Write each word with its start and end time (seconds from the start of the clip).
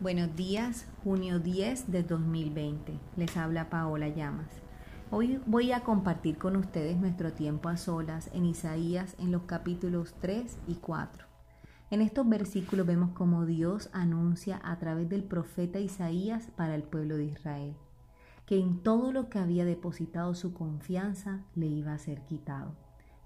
Buenos 0.00 0.34
días, 0.34 0.86
junio 1.04 1.40
10 1.40 1.92
de 1.92 2.02
2020. 2.02 2.98
Les 3.16 3.36
habla 3.36 3.68
Paola 3.68 4.08
Llamas. 4.08 4.48
Hoy 5.10 5.42
voy 5.44 5.72
a 5.72 5.80
compartir 5.80 6.38
con 6.38 6.56
ustedes 6.56 6.96
nuestro 6.96 7.34
tiempo 7.34 7.68
a 7.68 7.76
solas 7.76 8.30
en 8.32 8.46
Isaías 8.46 9.14
en 9.18 9.30
los 9.30 9.42
capítulos 9.42 10.14
3 10.22 10.58
y 10.68 10.76
4. 10.76 11.26
En 11.90 12.00
estos 12.00 12.26
versículos 12.26 12.86
vemos 12.86 13.10
cómo 13.10 13.44
Dios 13.44 13.90
anuncia 13.92 14.58
a 14.64 14.78
través 14.78 15.06
del 15.10 15.22
profeta 15.22 15.80
Isaías 15.80 16.48
para 16.56 16.74
el 16.76 16.82
pueblo 16.82 17.18
de 17.18 17.26
Israel, 17.26 17.76
que 18.46 18.58
en 18.58 18.82
todo 18.82 19.12
lo 19.12 19.28
que 19.28 19.38
había 19.38 19.66
depositado 19.66 20.34
su 20.34 20.54
confianza 20.54 21.44
le 21.54 21.66
iba 21.66 21.92
a 21.92 21.98
ser 21.98 22.22
quitado 22.22 22.74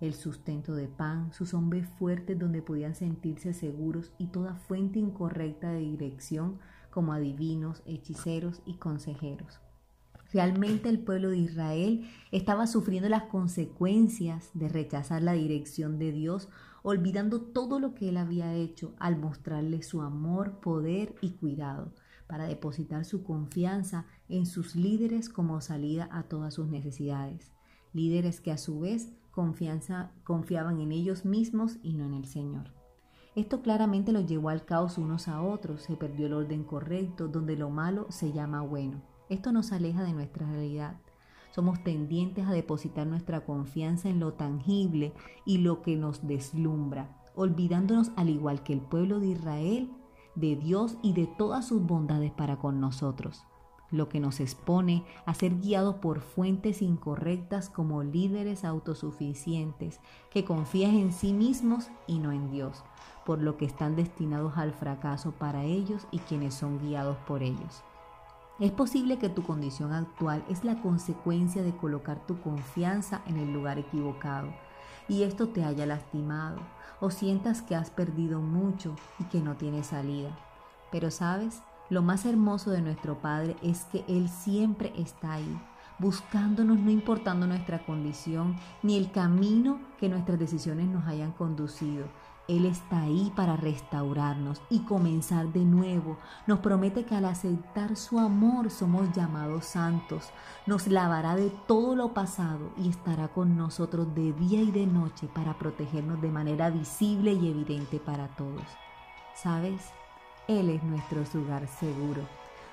el 0.01 0.15
sustento 0.15 0.75
de 0.75 0.89
pan, 0.89 1.33
sus 1.33 1.55
hombres 1.55 1.89
fuertes 1.99 2.39
donde 2.39 2.63
podían 2.63 2.95
sentirse 2.95 3.53
seguros 3.55 4.13
y 4.19 4.27
toda 4.27 4.55
fuente 4.55 4.99
incorrecta 4.99 5.71
de 5.71 5.81
dirección 5.81 6.59
como 6.91 7.13
adivinos, 7.13 7.83
hechiceros 7.87 8.63
y 8.67 8.75
consejeros. 8.75 9.61
Realmente 10.33 10.89
el 10.89 10.99
pueblo 10.99 11.31
de 11.31 11.39
Israel 11.39 12.11
estaba 12.33 12.67
sufriendo 12.67 13.09
las 13.09 13.25
consecuencias 13.25 14.51
de 14.53 14.69
rechazar 14.69 15.23
la 15.23 15.33
dirección 15.35 15.99
de 15.99 16.11
Dios, 16.11 16.49
olvidando 16.83 17.41
todo 17.41 17.79
lo 17.79 17.95
que 17.95 18.09
él 18.09 18.17
había 18.17 18.53
hecho 18.53 18.95
al 18.99 19.17
mostrarle 19.17 19.83
su 19.83 20.03
amor, 20.03 20.59
poder 20.61 21.15
y 21.21 21.31
cuidado, 21.35 21.93
para 22.27 22.47
depositar 22.47 23.05
su 23.05 23.23
confianza 23.23 24.07
en 24.29 24.47
sus 24.47 24.75
líderes 24.75 25.29
como 25.29 25.61
salida 25.61 26.09
a 26.11 26.25
todas 26.25 26.55
sus 26.55 26.67
necesidades. 26.67 27.53
Líderes 27.95 28.43
que 28.43 28.53
a 28.53 28.59
su 28.59 28.81
vez 28.81 29.15
confianza, 29.35 30.13
confiaban 30.23 30.81
en 30.81 30.93
ellos 30.93 31.25
mismos 31.25 31.79
y 31.83 31.95
no 31.95 32.05
en 32.05 32.15
el 32.15 32.27
Señor. 32.27 32.71
Esto 33.35 33.63
claramente 33.63 34.13
los 34.13 34.27
llevó 34.27 34.49
al 34.51 34.65
caos 34.65 34.97
unos 34.97 35.27
a 35.27 35.43
otros, 35.43 35.83
se 35.83 35.97
perdió 35.97 36.27
el 36.27 36.35
orden 36.35 36.63
correcto, 36.63 37.27
donde 37.27 37.57
lo 37.57 37.69
malo 37.69 38.07
se 38.11 38.33
llama 38.33 38.63
bueno. 38.63 39.03
Esto 39.29 39.51
nos 39.51 39.73
aleja 39.73 40.05
de 40.05 40.13
nuestra 40.13 40.47
realidad. 40.47 41.01
Somos 41.51 41.83
tendientes 41.83 42.47
a 42.47 42.53
depositar 42.53 43.07
nuestra 43.07 43.45
confianza 43.45 44.09
en 44.09 44.21
lo 44.21 44.35
tangible 44.35 45.13
y 45.45 45.59
lo 45.59 45.83
que 45.83 45.97
nos 45.97 46.27
deslumbra, 46.27 47.21
olvidándonos 47.35 48.13
al 48.17 48.29
igual 48.29 48.63
que 48.63 48.73
el 48.73 48.81
pueblo 48.81 49.19
de 49.19 49.29
Israel, 49.29 49.91
de 50.37 50.55
Dios 50.55 50.97
y 51.03 51.13
de 51.13 51.27
todas 51.27 51.67
sus 51.67 51.83
bondades 51.83 52.31
para 52.33 52.57
con 52.59 52.81
nosotros 52.81 53.45
lo 53.95 54.09
que 54.09 54.21
nos 54.21 54.41
expone 54.41 55.05
a 55.25 55.35
ser 55.35 55.59
guiados 55.61 55.97
por 55.97 56.21
fuentes 56.21 56.83
incorrectas 56.83 57.71
como 57.71 58.03
líderes 58.03 58.65
autosuficientes 58.65 60.01
que 60.31 60.45
confían 60.45 60.97
en 60.97 61.13
sí 61.13 61.33
mismos 61.33 61.89
y 62.07 62.19
no 62.19 62.33
en 62.33 62.51
Dios, 62.51 62.83
por 63.25 63.41
lo 63.41 63.57
que 63.57 63.65
están 63.65 63.97
destinados 63.97 64.59
al 64.59 64.73
fracaso 64.73 65.33
para 65.33 65.65
ellos 65.65 66.07
y 66.11 66.19
quienes 66.19 66.55
son 66.55 66.79
guiados 66.81 67.17
por 67.27 67.43
ellos. 67.43 67.83
Es 68.61 68.71
posible 68.71 69.19
que 69.19 69.29
tu 69.29 69.43
condición 69.43 69.93
actual 69.93 70.45
es 70.49 70.65
la 70.65 70.81
consecuencia 70.81 71.63
de 71.63 71.77
colocar 71.77 72.25
tu 72.27 72.41
confianza 72.41 73.23
en 73.27 73.37
el 73.37 73.53
lugar 73.53 73.79
equivocado 73.79 74.49
y 75.09 75.23
esto 75.23 75.49
te 75.49 75.65
haya 75.65 75.87
lastimado 75.87 76.59
o 77.01 77.11
sientas 77.11 77.63
que 77.63 77.75
has 77.75 77.91
perdido 77.91 78.41
mucho 78.41 78.95
y 79.19 79.25
que 79.25 79.41
no 79.41 79.57
tienes 79.57 79.89
salida. 79.89 80.31
Pero 80.93 81.11
sabes, 81.11 81.63
lo 81.91 82.03
más 82.03 82.25
hermoso 82.25 82.71
de 82.71 82.81
nuestro 82.81 83.19
Padre 83.19 83.57
es 83.63 83.85
que 83.85 84.05
Él 84.09 84.29
siempre 84.29 84.93
está 84.97 85.35
ahí, 85.35 85.61
buscándonos 85.99 86.79
no 86.79 86.91
importando 86.91 87.47
nuestra 87.47 87.85
condición 87.85 88.57
ni 88.83 88.97
el 88.97 89.11
camino 89.11 89.81
que 89.99 90.09
nuestras 90.09 90.39
decisiones 90.39 90.89
nos 90.89 91.07
hayan 91.07 91.33
conducido. 91.33 92.07
Él 92.47 92.67
está 92.67 93.03
ahí 93.03 93.33
para 93.35 93.57
restaurarnos 93.57 94.61
y 94.69 94.81
comenzar 94.81 95.51
de 95.53 95.65
nuevo. 95.65 96.19
Nos 96.47 96.59
promete 96.59 97.05
que 97.05 97.15
al 97.15 97.25
aceptar 97.25 97.97
su 97.97 98.19
amor 98.19 98.71
somos 98.71 99.11
llamados 99.13 99.65
santos. 99.65 100.29
Nos 100.67 100.87
lavará 100.87 101.37
de 101.37 101.51
todo 101.67 101.97
lo 101.97 102.13
pasado 102.13 102.73
y 102.77 102.91
estará 102.91 103.29
con 103.29 103.57
nosotros 103.57 104.15
de 104.15 104.35
día 104.35 104.61
y 104.61 104.71
de 104.71 104.87
noche 104.87 105.27
para 105.35 105.59
protegernos 105.59 106.21
de 106.21 106.31
manera 106.31 106.69
visible 106.69 107.33
y 107.33 107.49
evidente 107.49 107.99
para 107.99 108.29
todos. 108.37 108.65
¿Sabes? 109.35 109.93
Él 110.47 110.69
es 110.69 110.83
nuestro 110.83 111.23
lugar 111.33 111.67
seguro, 111.67 112.23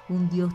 un 0.10 0.30
Dios 0.30 0.54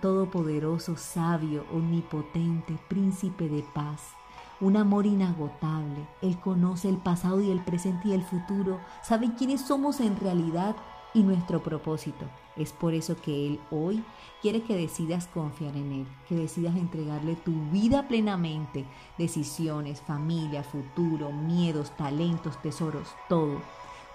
todopoderoso, 0.00 0.96
sabio, 0.96 1.66
omnipotente, 1.70 2.78
príncipe 2.88 3.50
de 3.50 3.62
paz, 3.74 4.14
un 4.62 4.78
amor 4.78 5.04
inagotable. 5.04 6.08
Él 6.22 6.38
conoce 6.40 6.88
el 6.88 6.96
pasado 6.96 7.42
y 7.42 7.50
el 7.50 7.62
presente 7.62 8.08
y 8.08 8.12
el 8.14 8.22
futuro, 8.22 8.80
sabe 9.02 9.34
quiénes 9.36 9.60
somos 9.60 10.00
en 10.00 10.16
realidad 10.16 10.74
y 11.12 11.22
nuestro 11.22 11.62
propósito. 11.62 12.24
Es 12.56 12.72
por 12.72 12.94
eso 12.94 13.14
que 13.16 13.46
Él 13.46 13.60
hoy 13.70 14.02
quiere 14.40 14.62
que 14.62 14.74
decidas 14.74 15.26
confiar 15.26 15.76
en 15.76 15.92
Él, 15.92 16.06
que 16.26 16.34
decidas 16.34 16.76
entregarle 16.76 17.36
tu 17.36 17.52
vida 17.72 18.08
plenamente, 18.08 18.86
decisiones, 19.18 20.00
familia, 20.00 20.62
futuro, 20.62 21.30
miedos, 21.30 21.94
talentos, 21.96 22.60
tesoros, 22.62 23.08
todo 23.28 23.60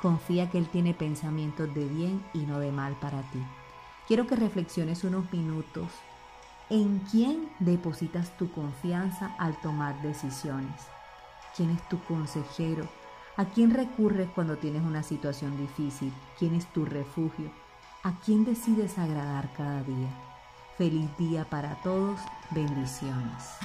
Confía 0.02 0.50
que 0.50 0.58
Él 0.58 0.70
tiene 0.70 0.94
pensamientos 0.94 1.74
de 1.74 1.86
bien 1.86 2.24
y 2.34 2.40
no 2.40 2.60
de 2.60 2.72
mal 2.72 2.94
para 3.00 3.22
ti. 3.32 3.44
Quiero 4.08 4.28
que 4.28 4.36
reflexiones 4.36 5.04
unos 5.04 5.32
minutos 5.32 5.90
en 6.70 7.00
quién 7.12 7.50
depositas 7.60 8.36
tu 8.38 8.52
confianza 8.52 9.36
al 9.38 9.60
tomar 9.62 10.02
decisiones. 10.02 10.88
¿Quién 11.56 11.72
es 11.72 11.90
tu 11.90 12.00
consejero? 12.04 12.88
¿A 13.38 13.46
quién 13.46 13.72
recurres 13.72 14.30
cuando 14.36 14.58
tienes 14.58 14.84
una 14.84 15.04
situación 15.04 15.58
difícil? 15.58 16.14
¿Quién 16.38 16.56
es 16.56 16.66
tu 16.74 16.86
refugio? 16.86 17.52
¿A 18.04 18.14
quién 18.20 18.46
decides 18.46 18.98
agradar 18.98 19.52
cada 19.54 19.84
día? 19.84 20.10
Feliz 20.78 21.10
día 21.18 21.44
para 21.46 21.76
todos. 21.82 22.20
Bendiciones. 22.52 23.58